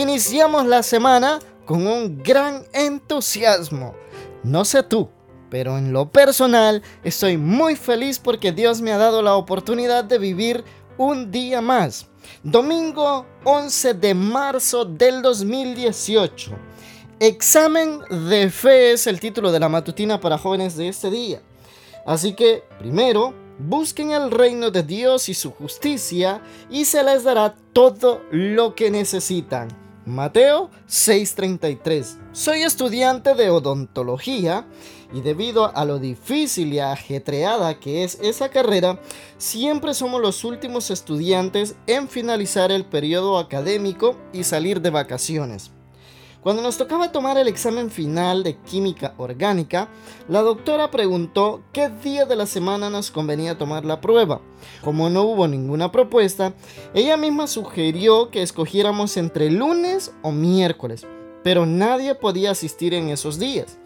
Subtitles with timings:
[0.00, 3.94] iniciamos la semana con un gran entusiasmo.
[4.42, 5.10] No sé tú,
[5.50, 10.18] pero en lo personal estoy muy feliz porque Dios me ha dado la oportunidad de
[10.18, 10.64] vivir
[10.96, 12.06] un día más.
[12.42, 16.52] Domingo 11 de marzo del 2018.
[17.18, 21.42] Examen de fe es el título de la matutina para jóvenes de este día.
[22.06, 27.54] Así que, primero, busquen el reino de Dios y su justicia y se les dará
[27.72, 29.79] todo lo que necesitan.
[30.10, 32.18] Mateo 6:33.
[32.32, 34.66] Soy estudiante de odontología
[35.14, 39.00] y debido a lo difícil y ajetreada que es esa carrera,
[39.38, 45.70] siempre somos los últimos estudiantes en finalizar el periodo académico y salir de vacaciones.
[46.42, 49.88] Cuando nos tocaba tomar el examen final de química orgánica,
[50.26, 54.40] la doctora preguntó qué día de la semana nos convenía tomar la prueba.
[54.82, 56.54] Como no hubo ninguna propuesta,
[56.94, 61.06] ella misma sugirió que escogiéramos entre lunes o miércoles,
[61.44, 63.76] pero nadie podía asistir en esos días.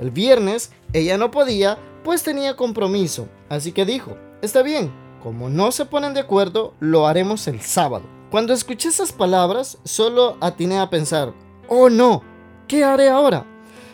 [0.00, 5.70] El viernes ella no podía, pues tenía compromiso, así que dijo, está bien, como no
[5.70, 8.04] se ponen de acuerdo, lo haremos el sábado.
[8.32, 11.34] Cuando escuché esas palabras, solo atiné a pensar,
[11.70, 12.22] oh no,
[12.66, 13.46] ¿qué haré ahora?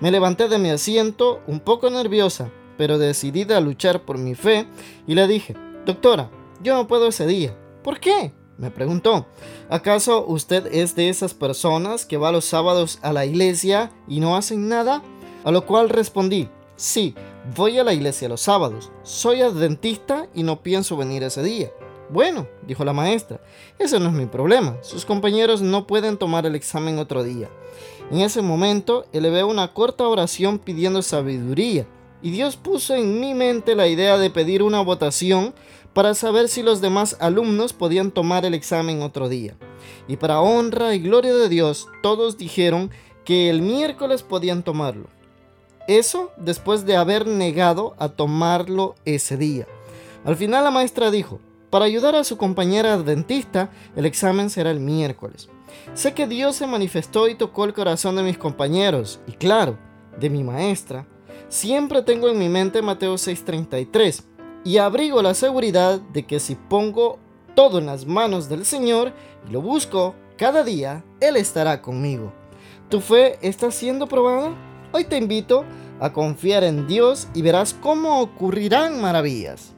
[0.00, 4.66] Me levanté de mi asiento un poco nerviosa, pero decidida a luchar por mi fe,
[5.06, 6.30] y le dije, doctora,
[6.62, 7.56] yo no puedo ese día.
[7.84, 8.32] ¿Por qué?
[8.56, 9.26] Me preguntó,
[9.68, 14.34] ¿acaso usted es de esas personas que va los sábados a la iglesia y no
[14.34, 15.02] hacen nada?
[15.44, 17.14] A lo cual respondí, sí,
[17.54, 21.70] voy a la iglesia los sábados, soy adventista y no pienso venir ese día.
[22.10, 23.40] Bueno, dijo la maestra,
[23.78, 24.76] ese no es mi problema.
[24.82, 27.48] Sus compañeros no pueden tomar el examen otro día.
[28.10, 31.86] En ese momento elevé una corta oración pidiendo sabiduría
[32.22, 35.54] y Dios puso en mi mente la idea de pedir una votación
[35.92, 39.56] para saber si los demás alumnos podían tomar el examen otro día.
[40.06, 42.90] Y para honra y gloria de Dios, todos dijeron
[43.24, 45.08] que el miércoles podían tomarlo.
[45.86, 49.66] Eso después de haber negado a tomarlo ese día.
[50.24, 54.80] Al final la maestra dijo, para ayudar a su compañera adventista, el examen será el
[54.80, 55.48] miércoles.
[55.94, 59.78] Sé que Dios se manifestó y tocó el corazón de mis compañeros, y claro,
[60.18, 61.06] de mi maestra.
[61.48, 64.24] Siempre tengo en mi mente Mateo 6:33,
[64.64, 67.18] y abrigo la seguridad de que si pongo
[67.54, 69.12] todo en las manos del Señor
[69.48, 72.32] y lo busco cada día, Él estará conmigo.
[72.88, 74.54] ¿Tu fe está siendo probada?
[74.92, 75.64] Hoy te invito
[76.00, 79.74] a confiar en Dios y verás cómo ocurrirán maravillas.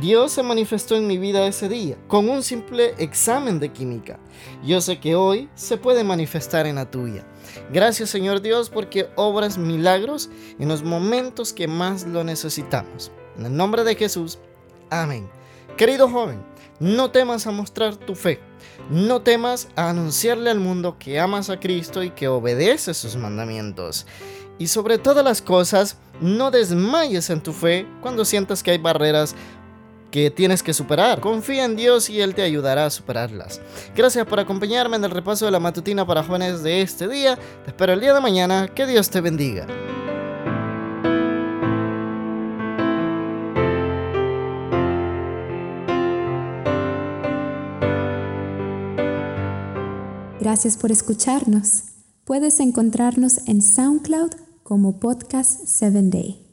[0.00, 4.18] Dios se manifestó en mi vida ese día con un simple examen de química.
[4.64, 7.24] Yo sé que hoy se puede manifestar en la tuya.
[7.72, 13.12] Gracias Señor Dios porque obras milagros en los momentos que más lo necesitamos.
[13.38, 14.40] En el nombre de Jesús.
[14.90, 15.28] Amén.
[15.76, 16.42] Querido joven,
[16.80, 18.40] no temas a mostrar tu fe.
[18.90, 24.06] No temas a anunciarle al mundo que amas a Cristo y que obedeces sus mandamientos.
[24.58, 29.34] Y sobre todas las cosas, no desmayes en tu fe cuando sientas que hay barreras
[30.14, 31.20] que tienes que superar.
[31.20, 33.60] Confía en Dios y Él te ayudará a superarlas.
[33.96, 37.36] Gracias por acompañarme en el repaso de la matutina para jóvenes de este día.
[37.64, 38.68] Te espero el día de mañana.
[38.72, 39.66] Que Dios te bendiga.
[50.38, 51.86] Gracias por escucharnos.
[52.24, 54.30] Puedes encontrarnos en SoundCloud
[54.62, 56.43] como Podcast 7 Day.